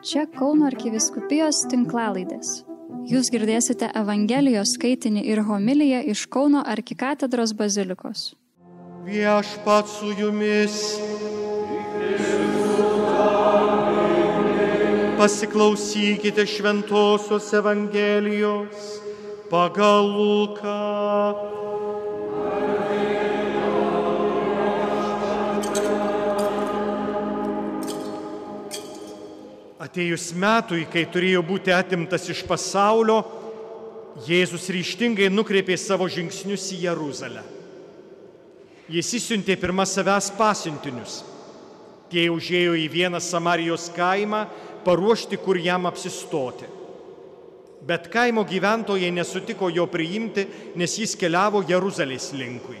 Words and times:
Čia 0.00 0.22
Kauno 0.32 0.64
arkiviskupijos 0.64 1.58
tinklalaidės. 1.68 2.62
Jūs 3.10 3.28
girdėsite 3.34 3.90
Evangelijos 4.00 4.72
skaitinį 4.78 5.26
ir 5.28 5.42
homiliją 5.44 5.98
iš 6.08 6.22
Kauno 6.32 6.62
arkikatedros 6.64 7.52
bazilikos. 7.58 8.30
Viešpat 9.04 9.92
su 9.92 10.14
jumis. 10.16 10.78
Pasiklausykite 15.20 16.48
šventosios 16.48 17.52
Evangelijos 17.60 18.88
pagal 19.52 20.08
Luką. 20.16 21.69
Atėjus 29.90 30.28
metui, 30.38 30.84
kai 30.86 31.02
turėjo 31.10 31.40
būti 31.42 31.72
atimtas 31.74 32.28
iš 32.30 32.44
pasaulio, 32.46 33.24
Jėzus 34.22 34.68
ryštingai 34.70 35.26
nukreipė 35.32 35.74
savo 35.74 36.06
žingsnius 36.06 36.68
į 36.76 36.78
Jeruzalę. 36.84 37.42
Jis 38.90 39.10
įsiuntė 39.18 39.56
pirmą 39.58 39.82
savęs 39.86 40.30
pasiuntinius. 40.38 41.16
Tie 42.10 42.28
užėjo 42.30 42.76
į 42.78 42.86
vieną 42.90 43.18
Samarijos 43.18 43.88
kaimą 43.96 44.44
paruošti, 44.86 45.40
kur 45.42 45.58
jam 45.58 45.90
apsistoti. 45.90 46.70
Bet 47.82 48.06
kaimo 48.14 48.46
gyventojai 48.46 49.10
nesutiko 49.10 49.72
jo 49.74 49.90
priimti, 49.90 50.46
nes 50.78 50.98
jis 51.02 51.18
keliavo 51.18 51.64
Jeruzalės 51.66 52.30
linkui. 52.38 52.78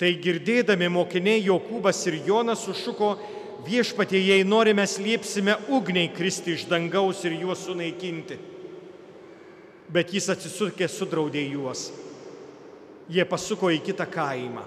Tai 0.00 0.16
girdėdami 0.16 0.88
mokiniai 0.92 1.44
Jokūbas 1.44 2.06
ir 2.08 2.22
Jonas 2.24 2.64
sušuko, 2.64 3.16
viešpatie, 3.64 4.20
jei 4.20 4.44
norime 4.44 4.84
liepsime 4.84 5.56
ugniai 5.68 6.10
kristi 6.12 6.52
iš 6.56 6.66
dangaus 6.68 7.24
ir 7.24 7.38
juos 7.40 7.64
sunaikinti. 7.64 8.38
Bet 9.88 10.12
jis 10.12 10.28
atsisukė 10.34 10.88
sudraudė 10.90 11.44
juos. 11.46 11.90
Jie 13.08 13.24
pasuko 13.24 13.70
į 13.70 13.78
kitą 13.86 14.06
kaimą. 14.10 14.64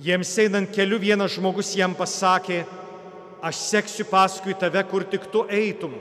Jiems 0.00 0.30
einant 0.38 0.70
keliu 0.72 1.00
vienas 1.02 1.34
žmogus 1.34 1.74
jam 1.76 1.92
pasakė, 1.98 2.62
aš 3.42 3.58
seksiu 3.66 4.06
paskui 4.08 4.54
tave, 4.54 4.80
kur 4.88 5.04
tik 5.04 5.26
tu 5.32 5.42
eitum. 5.50 5.92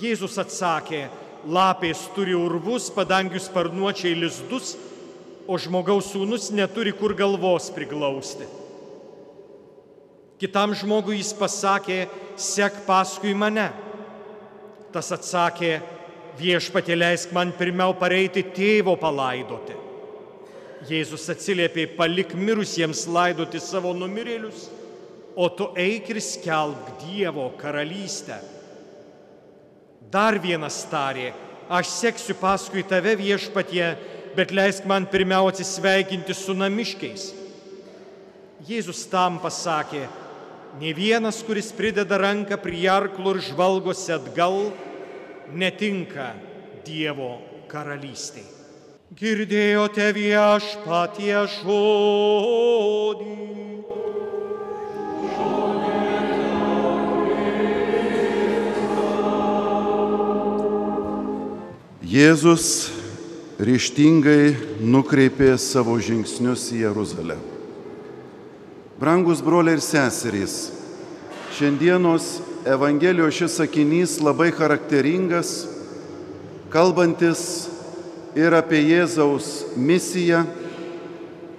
Jėzus 0.00 0.38
atsakė, 0.40 1.08
lapės 1.44 2.06
turi 2.14 2.32
urvus, 2.38 2.88
padangius 2.94 3.50
sparnuočiai 3.50 4.14
lizdus, 4.16 4.76
o 5.44 5.58
žmogaus 5.58 6.14
sūnus 6.14 6.48
neturi 6.54 6.94
kur 6.96 7.12
galvos 7.18 7.68
priglausti. 7.74 8.61
Kitam 10.42 10.72
žmogui 10.74 11.20
jis 11.20 11.28
pasakė, 11.38 12.00
sek 12.34 12.80
paskui 12.82 13.30
mane. 13.30 13.68
Tas 14.90 15.12
atsakė, 15.14 15.76
viešpatė 16.34 16.96
leisk 16.98 17.30
man 17.30 17.52
pirmiau 17.54 17.94
pareiti 17.94 18.42
tėvo 18.50 18.96
palaidoti. 18.98 19.76
Jėzus 20.88 21.28
atsiliepė, 21.30 21.84
palik 21.94 22.32
mirusiems 22.34 23.04
laidoti 23.06 23.60
savo 23.62 23.92
numirėlius, 23.94 24.64
o 25.38 25.46
tu 25.46 25.68
eik 25.78 26.10
ir 26.10 26.18
skelbk 26.18 27.04
Dievo 27.04 27.44
karalystę. 27.60 28.40
Dar 30.10 30.40
vienas 30.42 30.80
tarė, 30.90 31.28
aš 31.70 31.92
seksiu 32.00 32.34
paskui 32.40 32.82
tave 32.82 33.14
viešpatie, 33.20 33.86
bet 34.34 34.50
leisk 34.50 34.90
man 34.90 35.06
pirmiau 35.06 35.46
atsisveikinti 35.52 36.34
su 36.34 36.58
namiškiais. 36.58 37.28
Jėzus 38.66 39.06
tam 39.10 39.38
pasakė, 39.42 40.02
ne 40.80 40.92
vienas, 40.96 41.42
kuris 41.44 41.72
prideda 41.76 42.18
ranką 42.20 42.56
prie 42.62 42.88
arklų 42.88 43.36
ir 43.36 43.44
žvalgosi 43.50 44.12
atgal, 44.16 44.72
netinka 45.52 46.32
Dievo 46.86 47.36
karalystiai. 47.70 48.46
Girdėjote 49.12 50.08
viešpatie 50.16 51.36
žodį. 51.60 53.36
Jėzus 62.12 62.66
ryštingai 63.60 64.56
nukreipė 64.84 65.54
savo 65.60 65.94
žingsnius 65.96 66.66
į 66.76 66.82
Jeruzalę. 66.82 67.51
Brangus 69.02 69.40
broliai 69.42 69.74
ir 69.74 69.80
seserys, 69.82 70.70
šiandienos 71.56 72.36
Evangelijos 72.62 73.34
šis 73.34 73.56
sakinys 73.58 74.12
labai 74.22 74.52
charakteringas, 74.54 75.64
kalbantis 76.70 77.42
ir 78.38 78.54
apie 78.54 78.78
Jėzaus 78.86 79.74
misiją, 79.74 80.44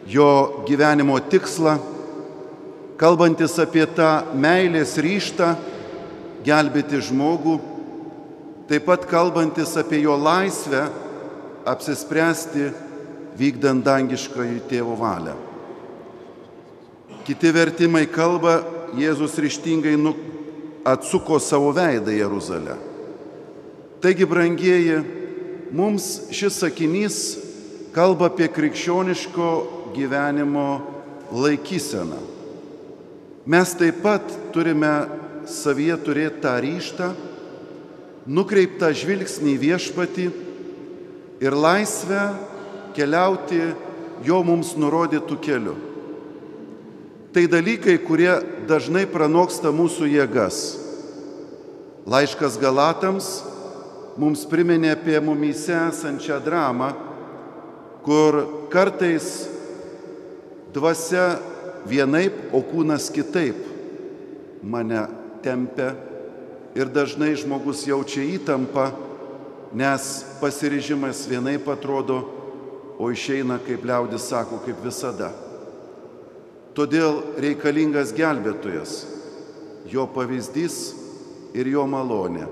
jo 0.08 0.30
gyvenimo 0.70 1.20
tikslą, 1.20 1.76
kalbantis 2.96 3.60
apie 3.60 3.90
tą 3.92 4.12
meilės 4.40 4.96
ryštą 4.96 5.54
gelbėti 6.48 7.04
žmogų, 7.12 7.60
taip 8.72 8.88
pat 8.88 9.04
kalbantis 9.12 9.75
apie 9.75 10.06
jo 10.08 10.16
laisvę 10.16 10.88
apsispręsti 11.68 12.70
vykdant 13.36 13.84
dangiškąjį 13.84 14.62
tėvo 14.72 14.96
valią. 14.96 15.42
Kiti 17.23 17.51
vertimai 17.56 18.03
kalba, 18.11 18.59
Jėzus 19.00 19.38
ryštingai 19.39 19.95
nu, 19.97 20.11
atsuko 20.85 21.39
savo 21.39 21.72
veidą 21.73 22.11
Jeruzalę. 22.11 22.75
Taigi, 24.03 24.28
brangieji, 24.28 24.97
mums 25.72 26.28
šis 26.35 26.59
sakinys 26.59 27.19
kalba 27.95 28.28
apie 28.28 28.50
krikščioniško 28.51 29.47
gyvenimo 29.95 30.81
laikyseną. 31.31 32.19
Mes 33.47 33.72
taip 33.79 34.03
pat 34.03 34.28
turime 34.51 34.91
savyje 35.47 35.95
turėti 36.03 36.44
tą 36.44 36.57
ryštą, 36.63 37.09
nukreiptą 38.28 38.91
žvilgsnį 38.95 39.56
į 39.56 39.62
viešpatį 39.63 40.28
ir 41.44 41.56
laisvę 41.56 42.28
keliauti 42.95 43.63
jo 44.28 44.44
mums 44.44 44.75
nurodytų 44.79 45.39
keliu. 45.44 45.79
Tai 47.33 47.47
dalykai, 47.49 47.95
kurie 47.97 48.29
dažnai 48.69 49.07
pranoksta 49.09 49.71
mūsų 49.73 50.05
jėgas. 50.05 50.57
Laiškas 52.05 52.59
Galatams 52.61 53.29
mums 54.21 54.44
priminė 54.45 54.91
apie 54.94 55.17
mumyse 55.17 55.73
esančią 55.73 56.38
dramą, 56.45 56.91
kur 58.05 58.38
kartais 58.69 59.47
dvasia 60.75 61.39
vienaip, 61.89 62.35
o 62.53 62.61
kūnas 62.61 63.09
kitaip 63.09 63.57
mane 64.61 65.01
tempia 65.41 65.95
ir 66.77 66.91
dažnai 66.94 67.31
žmogus 67.33 67.81
jaučia 67.89 68.27
įtampą, 68.35 68.91
nes 69.73 70.11
pasiryžimas 70.38 71.25
vienaip 71.31 71.65
atrodo, 71.73 72.19
o 73.01 73.09
išeina, 73.09 73.57
kaip 73.65 73.89
liaudis 73.89 74.29
sako, 74.29 74.61
kaip 74.67 74.85
visada. 74.85 75.31
Todėl 76.73 77.19
reikalingas 77.38 78.13
gelbėtojas, 78.17 79.03
jo 79.85 80.07
pavyzdys 80.09 80.78
ir 81.53 81.69
jo 81.69 81.84
malonė, 81.85 82.47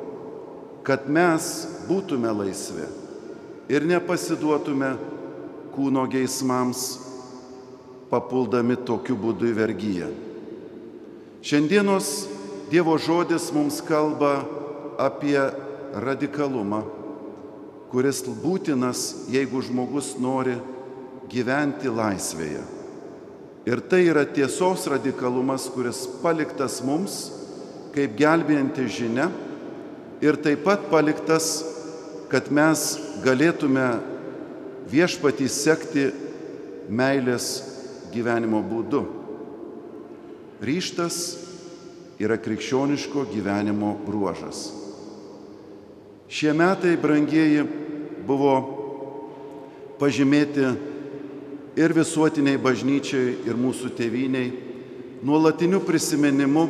kad 0.86 1.08
mes 1.10 1.48
būtume 1.88 2.30
laisvi 2.44 2.86
ir 3.72 3.88
nepasiduotume 3.90 4.92
kūno 5.74 6.04
geismams, 6.12 6.84
papuldami 8.12 8.76
tokiu 8.86 9.16
būdu 9.18 9.50
į 9.50 9.56
vergyją. 9.58 10.12
Šiandienos 11.42 12.12
Dievo 12.72 12.94
žodis 12.96 13.50
mums 13.52 13.82
kalba 13.84 14.46
apie 15.02 15.40
radikalumą, 15.92 16.86
kuris 17.92 18.22
būtinas, 18.24 19.02
jeigu 19.28 19.60
žmogus 19.66 20.14
nori 20.24 20.54
gyventi 21.28 21.92
laisvėje. 21.92 22.62
Ir 23.66 23.78
tai 23.86 24.08
yra 24.10 24.26
tiesos 24.26 24.88
radikalumas, 24.90 25.68
kuris 25.70 26.08
paliktas 26.24 26.80
mums 26.82 27.28
kaip 27.94 28.16
gelbėjanti 28.18 28.88
žinia 28.90 29.28
ir 30.24 30.38
taip 30.42 30.64
pat 30.66 30.88
paliktas, 30.90 31.62
kad 32.32 32.48
mes 32.54 32.96
galėtume 33.26 33.86
viešpatį 34.92 35.48
sekti 35.52 36.06
meilės 36.90 37.52
gyvenimo 38.14 38.62
būdu. 38.66 39.04
Ryštas 40.62 41.18
yra 42.22 42.38
krikščioniško 42.42 43.26
gyvenimo 43.32 43.96
bruožas. 44.06 44.70
Šie 46.32 46.54
metai, 46.56 46.96
brangieji, 47.02 47.66
buvo 48.26 48.54
pažymėti 50.00 50.70
ir 51.76 51.94
visuotiniai 51.96 52.60
bažnyčiai, 52.60 53.38
ir 53.48 53.56
mūsų 53.56 53.94
tėviniai 53.96 54.52
nuolatiniu 55.24 55.80
prisiminimu 55.86 56.68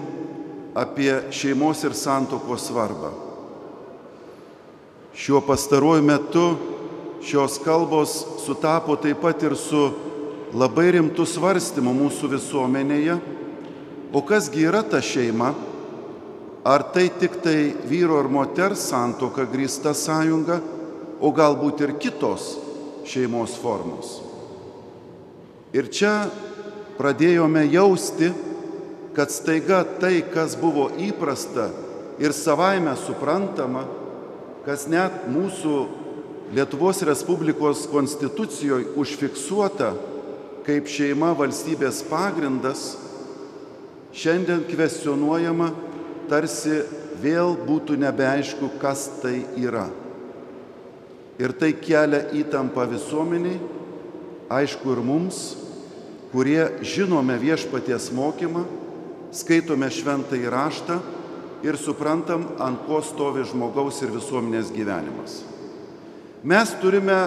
apie 0.76 1.12
šeimos 1.34 1.84
ir 1.88 1.96
santokos 1.98 2.68
svarbą. 2.70 3.12
Šiuo 5.16 5.42
pastaruoju 5.44 6.04
metu 6.04 6.46
šios 7.24 7.58
kalbos 7.64 8.14
sutapo 8.46 8.96
taip 8.96 9.22
pat 9.24 9.44
ir 9.44 9.56
su 9.60 9.90
labai 10.54 10.92
rimtu 10.98 11.26
svarstymu 11.28 11.94
mūsų 11.96 12.32
visuomenėje, 12.36 13.18
o 14.12 14.22
kasgi 14.28 14.66
yra 14.68 14.82
ta 14.84 15.00
šeima, 15.04 15.54
ar 16.68 16.84
tai 16.94 17.08
tik 17.20 17.40
tai 17.44 17.72
vyro 17.88 18.20
ir 18.22 18.32
moters 18.32 18.84
santoka 18.92 19.48
grįsta 19.48 19.96
sąjunga, 19.96 20.60
o 21.22 21.30
galbūt 21.32 21.86
ir 21.86 21.96
kitos 22.02 22.56
šeimos 23.08 23.56
formos. 23.62 24.31
Ir 25.72 25.88
čia 25.88 26.28
pradėjome 26.98 27.64
jausti, 27.72 28.32
kad 29.16 29.32
staiga 29.32 29.84
tai, 30.00 30.22
kas 30.28 30.58
buvo 30.60 30.90
įprasta 31.00 31.70
ir 32.22 32.36
savaime 32.36 32.94
suprantama, 33.00 33.86
kas 34.68 34.88
net 34.92 35.26
mūsų 35.32 35.80
Lietuvos 36.52 37.00
Respublikos 37.08 37.86
konstitucijoje 37.88 38.90
užfiksuota 39.00 39.94
kaip 40.66 40.90
šeima 40.92 41.32
valstybės 41.38 42.02
pagrindas, 42.10 42.96
šiandien 44.12 44.66
kvestionuojama, 44.68 45.72
tarsi 46.30 46.82
vėl 47.22 47.56
būtų 47.66 47.98
nebeaišku, 48.02 48.74
kas 48.82 49.08
tai 49.22 49.42
yra. 49.60 49.88
Ir 51.42 51.56
tai 51.58 51.72
kelia 51.74 52.26
įtampą 52.38 52.86
visuomeniai, 52.92 53.58
aišku 54.52 54.92
ir 54.94 55.02
mums, 55.06 55.42
kurie 56.32 56.80
žinome 56.82 57.36
viešpaties 57.38 58.12
mokymą, 58.16 58.64
skaitome 59.36 59.90
šventą 59.92 60.40
įraštą 60.40 61.00
ir 61.64 61.78
suprantam, 61.78 62.48
ant 62.60 62.86
ko 62.88 63.02
stovi 63.06 63.44
žmogaus 63.48 64.02
ir 64.04 64.14
visuomenės 64.16 64.72
gyvenimas. 64.74 65.42
Mes 66.44 66.72
turime 66.82 67.18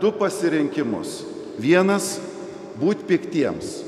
du 0.00 0.12
pasirinkimus. 0.12 1.22
Vienas- 1.58 2.18
būti 2.82 3.06
piktiems. 3.06 3.82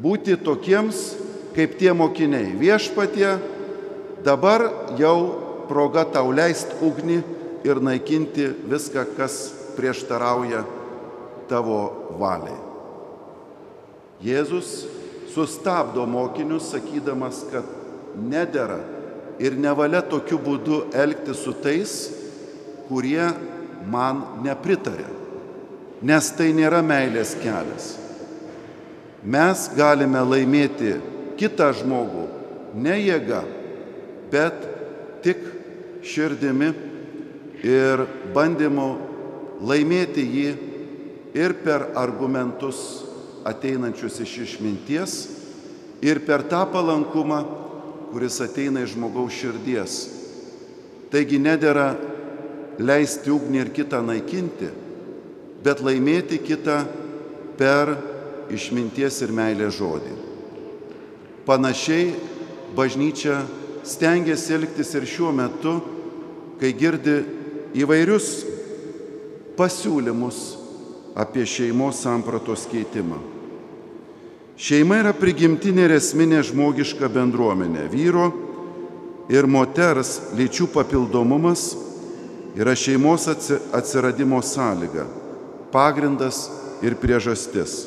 Būti 0.00 0.36
tokiems, 0.36 1.14
kaip 1.54 1.78
tie 1.78 1.92
mokiniai. 1.92 2.56
Viešpatie, 2.58 3.38
dabar 4.24 4.70
jau 4.96 5.66
proga 5.68 6.04
tau 6.04 6.32
leist 6.32 6.72
ugnį 6.80 7.22
ir 7.64 7.76
naikinti 7.80 8.48
viską, 8.66 9.04
kas 9.16 9.52
prieštarauja 9.76 10.64
tavo 11.48 12.16
valiai. 12.18 12.69
Jėzus 14.20 14.84
sustabdo 15.32 16.04
mokinius, 16.08 16.70
sakydamas, 16.74 17.44
kad 17.52 17.64
nedėra 18.20 18.80
ir 19.40 19.56
nevalia 19.56 20.02
tokiu 20.04 20.40
būdu 20.42 20.82
elgti 20.92 21.34
su 21.36 21.54
tais, 21.64 21.94
kurie 22.90 23.30
man 23.88 24.42
nepritarė, 24.44 25.06
nes 26.04 26.30
tai 26.36 26.50
nėra 26.56 26.82
meilės 26.84 27.32
kelias. 27.40 27.94
Mes 29.24 29.66
galime 29.76 30.20
laimėti 30.24 30.96
kitą 31.40 31.70
žmogų 31.80 32.26
ne 32.80 32.96
jėga, 33.00 33.40
bet 34.32 34.56
tik 35.24 35.40
širdimi 36.04 36.72
ir 37.64 38.04
bandymu 38.34 38.90
laimėti 39.60 40.24
jį 40.24 40.50
ir 41.36 41.56
per 41.64 41.90
argumentus 42.00 43.09
ateinančius 43.48 44.20
iš 44.24 44.36
išminties, 44.46 45.14
ir 46.02 46.22
per 46.24 46.44
tą 46.48 46.64
palankumą, 46.72 47.40
kuris 48.10 48.40
ateina 48.42 48.82
iš 48.84 48.96
žmogaus 48.96 49.36
širdies. 49.36 49.96
Taigi 51.12 51.38
nedėra 51.42 51.92
leisti 52.80 53.30
ugnį 53.30 53.60
ir 53.60 53.72
kitą 53.74 54.00
naikinti, 54.04 54.70
bet 55.64 55.82
laimėti 55.84 56.40
kitą 56.42 56.80
per 57.60 57.94
išminties 58.50 59.20
ir 59.22 59.34
meilės 59.36 59.76
žodį. 59.78 60.14
Panašiai 61.46 62.14
bažnyčia 62.76 63.42
stengiasi 63.86 64.54
elgtis 64.56 64.94
ir 64.94 65.06
šiuo 65.08 65.32
metu, 65.34 65.76
kai 66.60 66.72
girdi 66.76 67.20
įvairius 67.80 68.30
pasiūlymus 69.58 70.59
apie 71.14 71.46
šeimos 71.46 72.00
sampratos 72.02 72.66
keitimą. 72.70 73.18
Šeima 74.60 74.98
yra 75.00 75.12
prigimtinė 75.16 75.86
ir 75.88 75.94
esminė 75.96 76.42
žmogiška 76.44 77.08
bendruomenė. 77.08 77.86
Vyro 77.88 78.26
ir 79.32 79.48
moters 79.48 80.18
lyčių 80.36 80.68
papildomumas 80.74 81.70
yra 82.58 82.74
šeimos 82.76 83.24
atsiradimo 83.30 84.42
sąlyga, 84.44 85.06
pagrindas 85.72 86.48
ir 86.84 86.98
priežastis. 87.00 87.86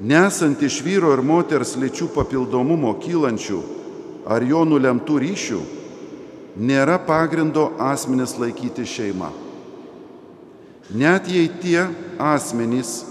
Nesant 0.00 0.60
iš 0.62 0.80
vyro 0.84 1.12
ir 1.14 1.22
moters 1.24 1.76
lyčių 1.78 2.10
papildomumo 2.12 2.96
kylančių 3.00 3.60
ar 4.26 4.42
jo 4.42 4.64
nulemtų 4.66 5.20
ryšių, 5.22 5.60
nėra 6.58 6.98
pagrindo 7.06 7.70
asmenis 7.78 8.34
laikyti 8.40 8.84
šeima. 8.88 9.30
Net 10.96 11.30
jei 11.30 11.48
tie 11.62 11.86
asmenys, 12.18 13.02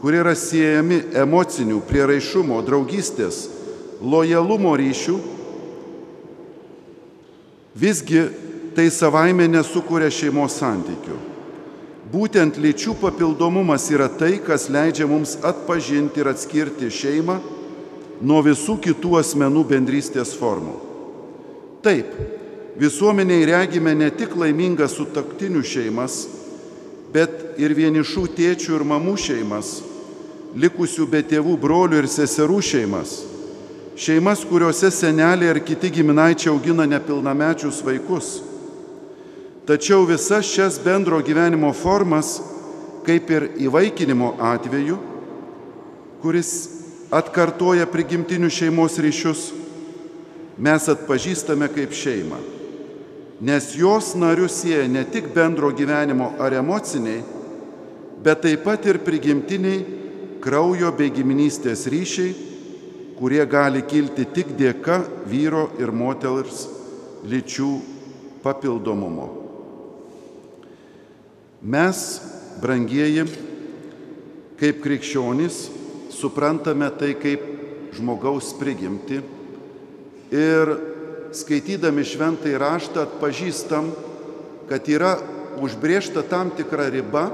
kurie 0.00 0.20
yra 0.22 0.34
siejami 0.36 1.02
emocinių, 1.20 1.80
prieraišumo, 1.88 2.60
draugystės, 2.66 3.44
lojalumo 4.00 4.72
ryšių, 4.80 5.16
visgi 7.76 8.22
tai 8.76 8.88
savaime 8.92 9.48
nesukuria 9.50 10.10
šeimos 10.12 10.56
santykių. 10.60 11.18
Būtent 12.10 12.56
lyčių 12.58 12.96
papildomumas 12.98 13.86
yra 13.94 14.08
tai, 14.10 14.40
kas 14.42 14.66
leidžia 14.72 15.06
mums 15.06 15.36
atpažinti 15.46 16.22
ir 16.22 16.30
atskirti 16.32 16.88
šeimą 16.90 17.36
nuo 18.20 18.40
visų 18.42 18.80
kitų 18.82 19.14
asmenų 19.20 19.62
bendrystės 19.68 20.32
formų. 20.36 20.74
Taip, 21.84 22.10
visuomeniai 22.80 23.46
regime 23.48 23.94
ne 23.94 24.10
tik 24.10 24.34
laimingas 24.36 24.96
sutaktinių 24.98 25.62
šeimas, 25.64 26.24
bet 27.14 27.58
ir 27.58 27.74
vienišų 27.74 28.26
tėčių 28.36 28.76
ir 28.78 28.84
mamų 28.86 29.16
šeimas, 29.18 29.80
likusių 30.54 31.06
be 31.10 31.22
tėvų 31.26 31.56
brolių 31.60 32.02
ir 32.02 32.08
seserų 32.10 32.60
šeimas, 32.62 33.16
šeimas, 34.00 34.44
kuriuose 34.46 34.90
seneliai 34.94 35.50
ar 35.52 35.60
kiti 35.64 35.90
giminaičiai 36.00 36.52
augina 36.54 36.86
nepilnamečius 36.90 37.82
vaikus. 37.86 38.38
Tačiau 39.66 40.06
visas 40.08 40.48
šias 40.50 40.80
bendro 40.82 41.20
gyvenimo 41.22 41.70
formas, 41.76 42.38
kaip 43.06 43.30
ir 43.30 43.48
įvaikinimo 43.66 44.34
atveju, 44.52 44.96
kuris 46.22 46.52
atkartoja 47.14 47.86
prigimtinių 47.90 48.50
šeimos 48.54 48.98
ryšius, 49.02 49.50
mes 50.60 50.88
atpažįstame 50.92 51.70
kaip 51.74 51.94
šeimą 51.96 52.59
nes 53.40 53.72
jos 53.74 54.14
narius 54.14 54.60
sieja 54.60 54.88
ne 54.88 55.04
tik 55.08 55.32
bendro 55.34 55.72
gyvenimo 55.72 56.34
ar 56.38 56.52
emociniai, 56.52 57.22
bet 58.20 58.42
taip 58.44 58.64
pat 58.64 58.84
ir 58.86 59.00
prigimtiniai 59.00 59.84
kraujo 60.44 60.92
bei 60.96 61.12
giminystės 61.12 61.86
ryšiai, 61.88 62.34
kurie 63.16 63.42
gali 63.48 63.82
kilti 63.84 64.26
tik 64.32 64.52
dėka 64.56 65.00
vyro 65.28 65.70
ir 65.80 65.92
moters 65.92 66.66
lyčių 67.28 67.70
papildomumo. 68.44 69.28
Mes, 71.60 71.98
brangieji, 72.60 73.26
kaip 74.60 74.80
krikščionys, 74.84 75.66
suprantame 76.12 76.88
tai 76.96 77.12
kaip 77.20 77.44
žmogaus 77.96 78.52
prigimti 78.56 79.20
ir 80.32 80.72
skaitydami 81.36 82.04
šventąjį 82.06 82.58
raštą 82.58 83.04
atpažįstam, 83.06 83.90
kad 84.70 84.88
yra 84.90 85.16
užbriešta 85.62 86.24
tam 86.30 86.50
tikra 86.54 86.88
riba, 86.90 87.28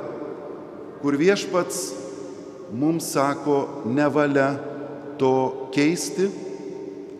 kur 1.00 1.16
viešpats 1.16 1.92
mums 2.76 3.12
sako, 3.12 3.84
nevalia 3.86 4.56
to 5.18 5.68
keisti 5.74 6.28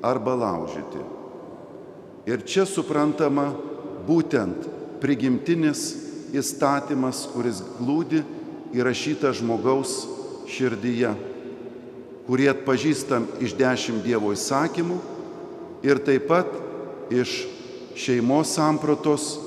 arba 0.03 0.35
laužyti. 0.35 1.03
Ir 2.27 2.43
čia 2.43 2.67
suprantama 2.67 3.53
būtent 4.07 4.67
prigimtinis 5.01 5.93
įstatymas, 6.35 7.27
kuris 7.33 7.63
glūdi 7.79 8.23
įrašytas 8.77 9.39
žmogaus 9.41 10.03
širdyje, 10.51 11.13
kurį 12.27 12.49
atpažįstam 12.51 13.29
iš 13.45 13.55
dešimt 13.59 14.03
Dievo 14.05 14.33
įsakymų 14.35 14.99
ir 15.87 16.01
taip 16.03 16.27
pat 16.27 16.51
iš 17.11 17.47
šeimos 17.97 18.55
sampratos, 18.55 19.39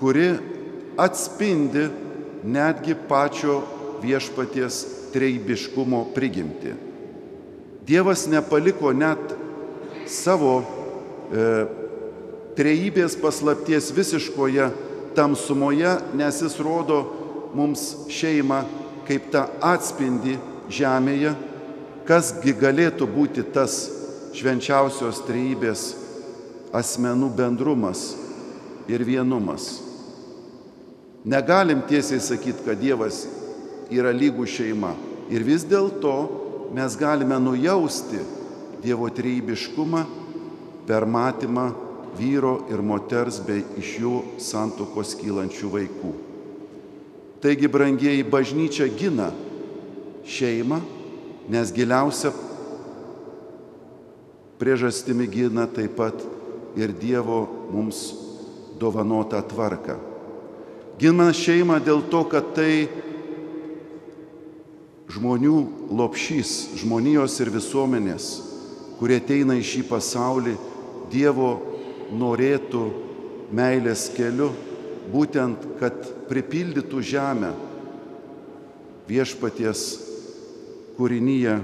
kuri 0.00 0.34
atspindi 0.96 1.88
netgi 2.44 2.94
pačio 3.08 3.62
viešpaties 4.02 4.86
treibiškumo 5.12 6.04
prigimti. 6.14 6.72
Dievas 7.86 8.26
nepaliko 8.26 8.92
net 8.92 9.18
savo 10.06 10.58
e, 10.60 11.66
trejybės 12.56 13.16
paslapties 13.20 13.92
visiškoje 13.94 14.70
tamsumoje, 15.16 15.96
nes 16.14 16.40
jis 16.42 16.58
rodo 16.60 17.02
mums 17.54 18.08
šeimą 18.12 18.62
kaip 19.06 19.30
tą 19.32 19.44
atspindi 19.62 20.36
žemėje, 20.72 21.34
kasgi 22.06 22.54
galėtų 22.58 23.06
būti 23.10 23.44
tas 23.54 23.78
švenčiausios 24.36 25.22
trejybės 25.26 25.86
asmenų 26.76 27.30
bendrumas 27.36 28.10
ir 28.88 29.04
vienumas. 29.06 29.80
Negalim 31.26 31.82
tiesiai 31.88 32.20
sakyti, 32.22 32.62
kad 32.66 32.78
Dievas 32.78 33.24
yra 33.90 34.12
lygų 34.14 34.46
šeima. 34.46 34.92
Ir 35.32 35.42
vis 35.42 35.64
dėlto 35.66 36.14
mes 36.76 36.94
galime 36.98 37.38
nujausti 37.42 38.20
Dievo 38.84 39.08
trejybiškumą 39.10 40.04
per 40.86 41.06
matymą 41.10 41.72
vyro 42.16 42.60
ir 42.70 42.82
moters 42.84 43.40
bei 43.42 43.64
iš 43.80 43.96
jų 44.04 44.14
santokos 44.38 45.16
kylančių 45.18 45.70
vaikų. 45.72 46.12
Taigi, 47.42 47.68
brangieji, 47.68 48.22
bažnyčia 48.30 48.86
gina 48.94 49.32
šeimą, 50.26 50.78
nes 51.50 51.72
giliausia 51.74 52.30
priežastimi 54.60 55.26
gina 55.30 55.66
taip 55.66 55.98
pat 55.98 56.22
ir 56.76 56.92
Dievo 56.92 57.46
mums 57.72 58.12
dovanotą 58.80 59.40
tvarką. 59.42 59.96
Gina 61.00 61.28
šeimą 61.32 61.78
dėl 61.84 62.02
to, 62.12 62.22
kad 62.28 62.54
tai 62.56 62.88
žmonių 65.12 65.56
lopšys, 65.96 66.52
žmonijos 66.80 67.36
ir 67.44 67.52
visuomenės, 67.52 68.28
kurie 69.00 69.20
ateina 69.20 69.56
į 69.56 69.64
šį 69.64 69.82
pasaulį 69.90 70.56
Dievo 71.12 71.50
norėtų 72.16 72.82
meilės 73.54 74.08
keliu, 74.16 74.50
būtent, 75.12 75.62
kad 75.80 76.00
pripildytų 76.26 77.02
žemę 77.04 77.52
viešpaties 79.06 79.84
kūrinyje 80.96 81.54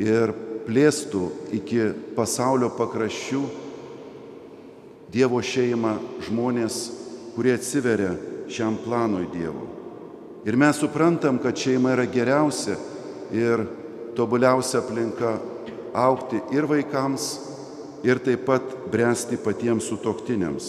ir 0.00 0.32
plėstų 0.66 1.28
iki 1.58 1.90
pasaulio 2.16 2.70
pakraščių 2.78 3.42
Dievo 5.16 5.40
šeimą 5.40 5.94
žmonės, 6.26 6.74
kurie 7.32 7.54
atsiveria 7.56 8.12
šiam 8.52 8.76
planui 8.84 9.24
Dievo. 9.32 9.64
Ir 10.44 10.58
mes 10.60 10.76
suprantam, 10.76 11.38
kad 11.40 11.56
šeima 11.56 11.94
yra 11.96 12.04
geriausia 12.04 12.76
ir 13.32 13.64
tobuliausia 14.16 14.82
aplinka 14.82 15.38
aukti 15.96 16.42
ir 16.52 16.68
vaikams, 16.68 17.30
ir 18.04 18.20
taip 18.20 18.44
pat 18.46 18.74
bręsti 18.92 19.38
patiems 19.40 19.88
sutoktiniams. 19.88 20.68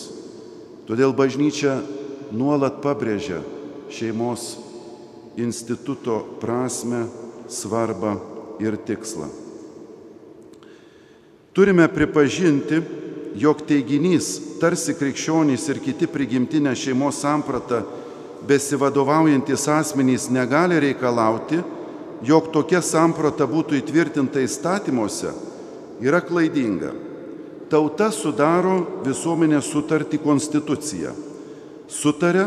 Todėl 0.88 1.12
bažnyčia 1.12 1.76
nuolat 2.32 2.80
pabrėžia 2.84 3.42
šeimos 3.92 4.56
instituto 5.38 6.22
prasme, 6.42 7.04
svarbą 7.52 8.16
ir 8.64 8.80
tikslą. 8.88 9.28
Turime 11.54 11.88
pripažinti, 11.92 12.82
jog 13.38 13.62
teiginys, 13.68 14.36
tarsi 14.62 14.96
krikščionys 14.98 15.68
ir 15.70 15.80
kiti 15.84 16.08
prigimtinę 16.10 16.74
šeimos 16.76 17.22
sampratą 17.22 17.84
besivadovaujantis 18.48 19.68
asmenys 19.70 20.30
negali 20.34 20.80
reikalauti, 20.82 21.60
jog 22.26 22.50
tokia 22.54 22.82
samprata 22.82 23.46
būtų 23.50 23.78
įtvirtinta 23.82 24.42
įstatymuose, 24.42 25.34
yra 26.02 26.22
klaidinga. 26.26 26.94
Tauta 27.68 28.08
sudaro 28.16 28.78
visuomenės 29.04 29.68
sutartį 29.74 30.22
konstituciją. 30.24 31.12
Sutarė 31.92 32.46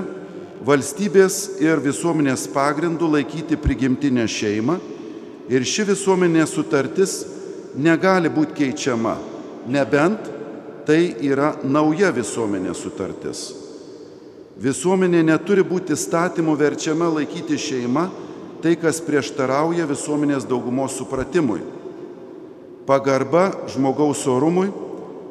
valstybės 0.65 1.61
ir 1.61 1.81
visuomenės 1.85 2.47
pagrindų 2.55 3.09
laikyti 3.19 3.59
prigimtinę 3.61 4.25
šeimą 4.29 4.79
ir 5.53 5.65
ši 5.69 5.91
visuomenės 5.93 6.57
sutartis 6.57 7.15
negali 7.77 8.33
būti 8.33 8.57
keičiama, 8.63 9.17
nebent 9.69 10.40
tai 10.87 11.15
yra 11.25 11.55
nauja 11.65 12.11
visuomenės 12.15 12.81
sutartis. 12.85 13.43
Visuomenė 14.61 15.23
neturi 15.25 15.65
būti 15.65 15.97
statymu 15.97 16.53
verčiama 16.59 17.09
laikyti 17.15 17.57
šeimą 17.57 18.09
tai, 18.61 18.75
kas 18.77 19.01
prieštarauja 19.01 19.87
visuomenės 19.89 20.45
daugumos 20.49 20.99
supratimui. 21.01 21.63
Pagarba 22.85 23.51
žmogaus 23.73 24.27
orumui 24.29 24.69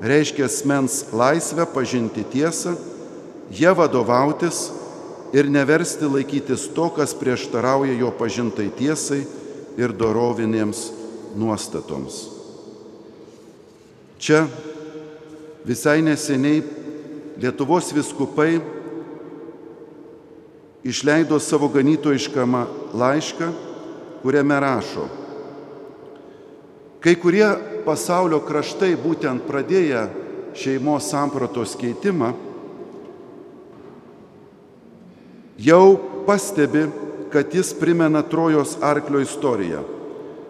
reiškia 0.02 0.48
asmens 0.48 1.04
laisvę 1.14 1.68
pažinti 1.70 2.24
tiesą, 2.26 2.74
ją 3.54 3.76
vadovautis 3.78 4.70
ir 5.34 5.50
neversti 5.52 6.10
laikytis 6.10 6.70
to, 6.74 6.90
kas 6.96 7.14
prieštarauja 7.14 7.98
jo 8.00 8.10
pažintai 8.18 8.70
tiesai 8.74 9.26
ir 9.78 9.94
dorovinėms 9.94 10.88
nuostatoms. 11.38 12.24
Čia 14.20 14.48
visai 15.66 16.02
neseniai 16.02 16.64
Lietuvos 17.40 17.94
viskupai 17.96 18.60
išleido 20.84 21.40
savo 21.40 21.70
ganytojiškamą 21.72 22.64
laišką, 23.00 23.48
kuriame 24.20 24.58
rašo, 24.60 25.06
kai 27.00 27.16
kurie 27.16 27.48
pasaulio 27.86 28.42
kraštai 28.44 28.92
būtent 29.00 29.46
pradėję 29.48 30.02
šeimos 30.60 31.08
sampratos 31.12 31.78
keitimą, 31.80 32.34
jau 35.60 35.86
pastebi, 36.28 36.88
kad 37.32 37.54
jis 37.54 37.72
primena 37.78 38.24
Trojos 38.26 38.76
arklio 38.82 39.22
istoriją. 39.22 39.84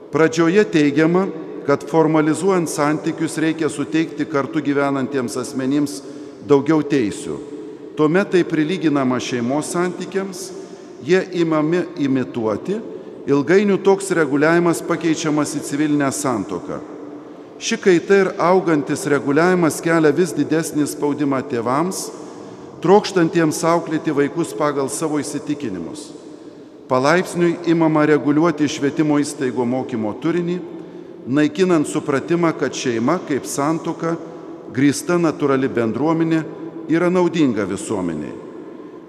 Pradžioje 0.09 0.63
teigiama, 0.71 1.27
kad 1.67 1.83
formalizuojant 1.87 2.69
santykius 2.69 3.37
reikia 3.41 3.69
suteikti 3.69 4.25
kartu 4.29 4.61
gyvenantiems 4.63 5.37
asmenims 5.39 5.99
daugiau 6.47 6.83
teisių. 6.83 7.37
Tuomet 7.97 8.31
tai 8.31 8.45
prilyginama 8.47 9.19
šeimos 9.19 9.73
santykiams, 9.73 10.45
jie 11.03 11.19
imami 11.41 11.83
imituoti, 11.99 12.79
ilgainiui 13.27 13.81
toks 13.83 14.13
reguliavimas 14.15 14.81
pakeičiamas 14.87 15.57
į 15.59 15.65
civilinę 15.67 16.07
santoką. 16.15 16.79
Ši 17.59 17.75
kaita 17.83 18.21
ir 18.21 18.29
augantis 18.39 19.03
reguliavimas 19.11 19.81
kelia 19.83 20.13
vis 20.15 20.31
didesnį 20.31 20.85
spaudimą 20.87 21.41
tėvams, 21.51 22.05
trokštantiems 22.79 23.59
auklėti 23.67 24.15
vaikus 24.15 24.53
pagal 24.55 24.87
savo 24.87 25.19
įsitikinimus. 25.19 26.07
Palaipsniui 26.89 27.57
imama 27.69 28.05
reguliuoti 28.07 28.65
švietimo 28.71 29.19
įstaigo 29.21 29.67
mokymo 29.67 30.15
turinį, 30.23 30.55
naikinant 31.27 31.87
supratimą, 31.87 32.53
kad 32.59 32.75
šeima 32.75 33.19
kaip 33.27 33.47
santoka, 33.49 34.15
grįsta 34.73 35.17
natūrali 35.19 35.69
bendruomenė, 35.71 36.43
yra 36.89 37.09
naudinga 37.09 37.65
visuomeniai. 37.69 38.35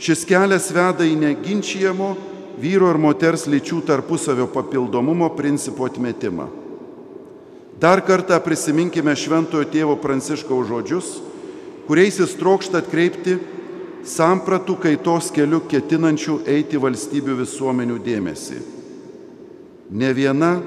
Šis 0.01 0.25
kelias 0.29 0.71
veda 0.73 1.05
į 1.05 1.17
neginčiamo 1.21 2.15
vyro 2.61 2.89
ir 2.93 2.99
moters 3.01 3.47
lyčių 3.49 3.83
tarpusavio 3.89 4.49
papildomumo 4.53 5.29
principo 5.37 5.85
atmetimą. 5.89 6.49
Dar 7.81 8.03
kartą 8.05 8.37
prisiminkime 8.45 9.15
Šventojo 9.17 9.65
tėvo 9.73 9.97
Pranciškaus 10.01 10.69
žodžius, 10.69 11.15
kuriais 11.89 12.19
jis 12.21 12.35
trokšta 12.37 12.83
atkreipti 12.83 13.39
sampratų 14.05 14.77
kaitos 14.83 15.31
keliu 15.33 15.63
ketinančių 15.69 16.43
eiti 16.49 16.81
valstybių 16.81 17.39
visuomenių 17.41 17.97
dėmesį. 18.05 18.61
Ne 19.97 20.13
viena 20.17 20.59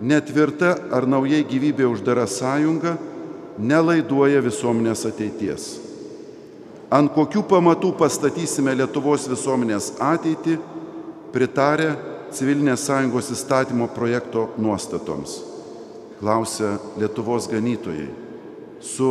netvirta 0.00 0.76
ar 0.94 1.06
naujai 1.08 1.42
gyvybė 1.46 1.86
uždara 1.90 2.26
sąjunga 2.30 2.96
nelaiduoja 3.58 4.40
visuomenės 4.44 5.04
ateities. 5.08 5.68
Ant 6.88 7.10
kokių 7.12 7.42
pamatų 7.50 7.92
pastatysime 7.98 8.72
Lietuvos 8.78 9.26
visuomenės 9.28 9.90
ateitį, 10.00 10.56
pritarę 11.34 11.90
civilinės 12.32 12.86
sąjungos 12.88 13.28
įstatymo 13.34 13.90
projekto 13.92 14.48
nuostatoms? 14.56 15.42
Klausia 16.18 16.78
Lietuvos 16.98 17.50
ganytojai 17.50 18.08
su 18.80 19.10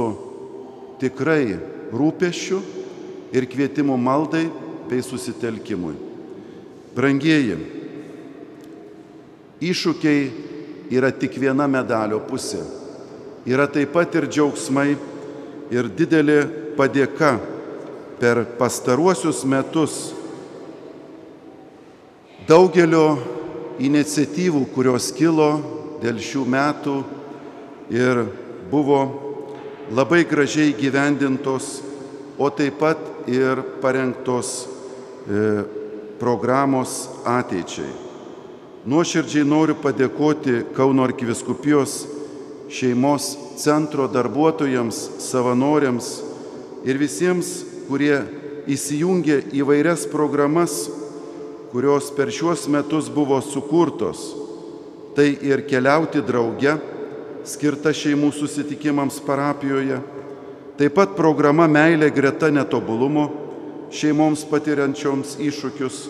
tikrai 0.99 1.59
rūpešiu 1.93 2.59
ir 3.35 3.45
kvietimu 3.45 3.97
maldai 3.99 4.47
bei 4.87 5.03
susitelkimui. 5.03 5.93
Brangieji, 6.97 7.57
iššūkiai 9.61 10.46
yra 10.91 11.11
tik 11.11 11.37
viena 11.39 11.67
medalio 11.67 12.19
pusė. 12.23 12.61
Yra 13.47 13.67
taip 13.71 13.93
pat 13.95 14.15
ir 14.19 14.27
džiaugsmai 14.27 14.95
ir 15.71 15.89
didelė 15.95 16.39
padėka 16.77 17.37
per 18.19 18.43
pastaruosius 18.57 19.43
metus 19.47 19.97
daugelio 22.47 23.17
iniciatyvų, 23.83 24.63
kurios 24.73 25.11
kilo 25.15 25.49
dėl 26.01 26.19
šių 26.23 26.43
metų 26.49 26.97
ir 27.93 28.23
buvo 28.71 29.01
labai 29.91 30.23
gražiai 30.27 30.73
gyvendintos, 30.75 31.77
o 32.37 32.49
taip 32.53 32.79
pat 32.81 32.99
ir 33.31 33.61
parengtos 33.81 34.67
e, 35.27 35.63
programos 36.19 37.07
ateičiai. 37.25 38.06
Nuoširdžiai 38.87 39.43
noriu 39.43 39.73
padėkoti 39.83 40.61
Kauno 40.71 41.03
arkiviskupijos 41.03 42.05
šeimos 42.71 43.25
centro 43.59 44.05
darbuotojams, 44.07 44.95
savanoriams 45.25 46.07
ir 46.87 46.95
visiems, 46.95 47.49
kurie 47.89 48.21
įsijungė 48.71 49.41
į 49.59 49.65
vairias 49.67 50.05
programas, 50.07 50.85
kurios 51.73 52.07
per 52.15 52.31
šiuos 52.31 52.63
metus 52.71 53.09
buvo 53.11 53.41
sukurtos. 53.43 54.21
Tai 55.19 55.27
ir 55.35 55.65
keliauti 55.67 56.23
drauge, 56.23 56.77
skirta 57.43 57.91
šeimų 57.91 58.31
susitikimams 58.39 59.19
parapijoje, 59.27 59.99
taip 60.79 60.95
pat 60.95 61.17
programa 61.19 61.67
Meilė 61.67 62.07
greta 62.15 62.47
netobulumo 62.55 63.27
šeimoms 63.91 64.47
patiriančioms 64.47 65.35
iššūkius, 65.43 66.05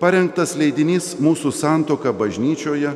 parengtas 0.00 0.54
leidinys 0.58 1.14
Mūsų 1.20 1.52
santoka 1.54 2.12
bažnyčioje, 2.12 2.92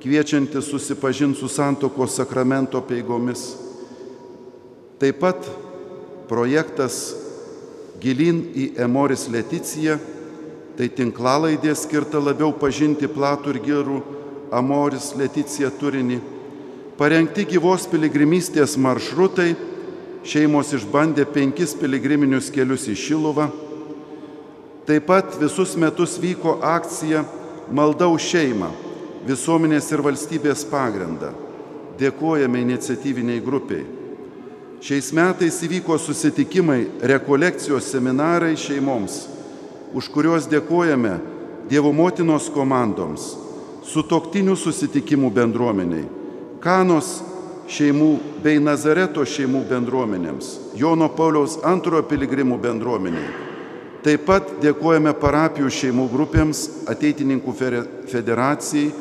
kviečiantis 0.00 0.68
susipažinti 0.70 1.40
su 1.40 1.48
santokos 1.48 2.16
sakramento 2.16 2.80
peigomis. 2.84 3.54
Taip 5.00 5.20
pat 5.20 5.48
projektas 6.28 7.14
Gilin 8.00 8.42
į 8.56 8.70
Emoris 8.80 9.26
Leticiją, 9.28 9.98
tai 10.76 10.88
tinklalaidė 10.88 11.74
skirta 11.76 12.20
labiau 12.20 12.54
pažinti 12.56 13.08
platų 13.08 13.56
ir 13.56 13.62
gerų 13.64 13.98
Amoris 14.56 15.12
Leticija 15.16 15.68
turinį. 15.80 16.20
Parengti 17.00 17.46
gyvos 17.48 17.86
piligrimystės 17.88 18.76
maršrutai, 18.80 19.54
šeimos 20.24 20.72
išbandė 20.76 21.24
penkis 21.32 21.72
piligriminius 21.76 22.50
kelius 22.52 22.88
į 22.92 22.96
Šiluvą. 22.96 23.48
Taip 24.90 25.06
pat 25.06 25.36
visus 25.38 25.76
metus 25.76 26.16
vyko 26.18 26.56
akcija 26.66 27.20
Malda 27.70 28.08
už 28.10 28.24
šeimą 28.26 28.68
visuomenės 29.22 29.86
ir 29.92 30.00
valstybės 30.02 30.64
pagrindą. 30.66 31.28
Dėkojame 32.00 32.58
iniciatyviniai 32.64 33.38
grupiai. 33.44 33.84
Šiais 34.82 35.12
metais 35.14 35.60
įvyko 35.62 35.94
susitikimai, 35.94 36.88
rekolekcijos 37.06 37.86
seminarai 37.92 38.56
šeimoms, 38.58 39.20
už 39.94 40.08
kuriuos 40.10 40.48
dėkojame 40.50 41.12
Dievo 41.70 41.92
motinos 41.94 42.48
komandoms, 42.50 43.28
sutoktinių 43.86 44.56
susitikimų 44.58 45.30
bendruomeniai, 45.36 46.08
Kanos 46.58 47.12
šeimų 47.70 48.10
bei 48.42 48.58
Nazareto 48.58 49.22
šeimų 49.22 49.62
bendruomenėms, 49.70 50.50
Jono 50.74 51.12
Pauliaus 51.14 51.60
antrojo 51.62 52.02
piligrimų 52.10 52.58
bendruomeniai. 52.58 53.49
Taip 54.00 54.24
pat 54.24 54.54
dėkojame 54.62 55.12
parapijų 55.20 55.68
šeimų 55.76 56.06
grupėms, 56.08 56.62
ateitininkų 56.88 57.52
federacijai, 58.08 58.92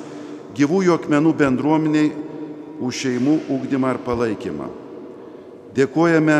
gyvųjų 0.57 0.97
akmenų 0.97 1.31
bendruomeniai 1.39 2.09
už 2.83 3.03
šeimų 3.05 3.35
ūkdymą 3.55 3.93
ir 3.95 4.01
palaikymą. 4.03 4.67
Dėkojame 5.77 6.39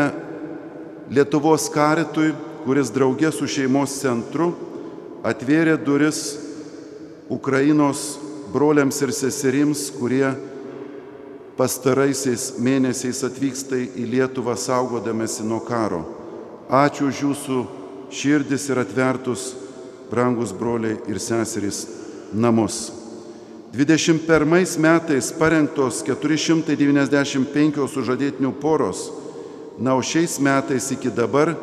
Lietuvos 1.10 1.64
karitui, 1.72 2.34
kuris 2.62 2.92
draugė 2.94 3.32
su 3.34 3.48
šeimos 3.50 3.96
centru 3.98 4.52
atvėrė 5.26 5.74
duris 5.80 6.38
Ukrainos 7.30 8.18
broliams 8.52 9.00
ir 9.04 9.12
seserims, 9.14 9.88
kurie 9.94 10.28
pastaraisiais 11.58 12.54
mėnesiais 12.62 13.20
atvyksta 13.26 13.78
į 13.78 14.06
Lietuvą 14.14 14.56
saugodamėsi 14.58 15.44
nuo 15.46 15.60
karo. 15.64 16.04
Ačiū 16.70 17.10
už 17.10 17.22
jūsų 17.26 17.58
širdis 18.10 18.68
ir 18.70 18.80
atvertus, 18.82 19.52
brangus 20.10 20.52
broliai 20.52 20.98
ir 21.08 21.20
seserys, 21.22 21.86
namus. 22.32 22.90
21 23.72 24.78
metais 24.82 25.30
parengtos 25.38 26.02
495 26.02 27.86
sužadėtinių 27.86 28.50
poros, 28.58 29.06
na, 29.78 29.94
o 29.94 30.02
šiais 30.02 30.40
metais 30.42 30.90
iki 30.90 31.12
dabar 31.14 31.54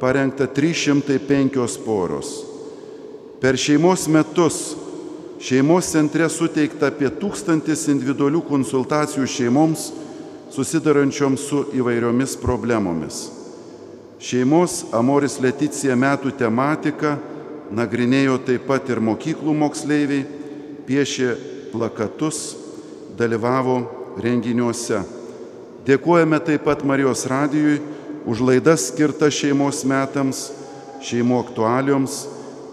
parengta 0.00 0.48
305 0.48 1.78
poros. 1.84 2.32
Per 3.44 3.60
šeimos 3.60 4.08
metus 4.08 4.72
šeimos 5.44 5.90
centre 5.92 6.30
suteikta 6.32 6.88
apie 6.88 7.12
tūkstantis 7.20 7.84
individualių 7.92 8.40
konsultacijų 8.48 9.28
šeimoms 9.28 9.90
susidarančioms 10.54 11.44
su 11.44 11.66
įvairiomis 11.76 12.38
problemomis. 12.40 13.43
Šeimos 14.22 14.84
Amoris 14.94 15.40
Leticija 15.42 15.96
metų 15.98 16.32
tematika 16.38 17.16
nagrinėjo 17.74 18.38
taip 18.46 18.66
pat 18.68 18.88
ir 18.92 19.00
mokyklų 19.02 19.54
moksleiviai 19.58 20.24
piešė 20.86 21.34
plakatus, 21.72 22.54
dalyvavo 23.18 23.80
renginiuose. 24.22 25.02
Dėkojame 25.84 26.38
taip 26.44 26.64
pat 26.64 26.84
Marijos 26.86 27.26
radijui 27.28 27.80
už 28.24 28.40
laidas 28.40 28.88
skirtas 28.88 29.34
šeimos 29.36 29.82
metams, 29.88 30.46
šeimų 31.04 31.40
aktualioms 31.44 32.22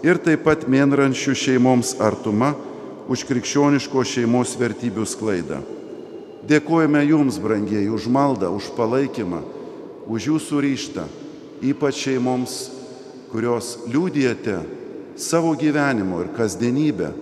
ir 0.06 0.20
taip 0.22 0.46
pat 0.46 0.64
mėnrančių 0.70 1.34
šeimoms 1.36 1.96
artuma 2.00 2.54
už 3.10 3.26
krikščioniško 3.28 4.04
šeimos 4.06 4.54
vertybių 4.60 5.04
sklaidą. 5.08 5.60
Dėkojame 6.48 7.04
Jums, 7.06 7.36
brangieji, 7.38 7.90
už 7.92 8.08
maldą, 8.10 8.50
už 8.50 8.72
palaikymą, 8.74 9.42
už 10.10 10.30
Jūsų 10.32 10.62
ryštą, 10.64 11.04
ypač 11.62 12.04
šeimoms, 12.06 12.56
kurios 13.32 13.76
liūdėjate 13.88 14.60
savo 15.16 15.54
gyvenimo 15.58 16.20
ir 16.24 16.32
kasdienybę 16.36 17.12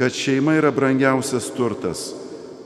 kad 0.00 0.12
šeima 0.12 0.54
yra 0.56 0.70
brangiausias 0.72 1.50
turtas, 1.52 2.06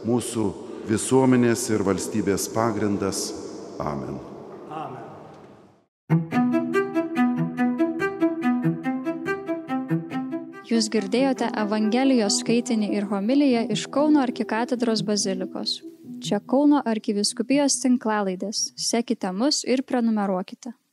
mūsų 0.06 0.44
visuomenės 0.86 1.64
ir 1.74 1.82
valstybės 1.82 2.44
pagrindas. 2.54 3.24
Amen. 3.82 4.20
Amen. 4.70 5.02
Jūs 10.70 10.86
girdėjote 10.94 11.50
Evangelijos 11.64 12.38
skaitinį 12.44 12.92
ir 13.00 13.10
homiliją 13.10 13.66
iš 13.74 13.88
Kauno 13.90 14.22
arkikatedros 14.22 15.02
bazilikos. 15.02 15.80
Čia 16.22 16.38
Kauno 16.38 16.86
arkiviskupijos 16.86 17.82
tinklalaidės. 17.82 18.68
Sekite 18.78 19.34
mus 19.34 19.64
ir 19.66 19.82
prenumeruokite. 19.82 20.83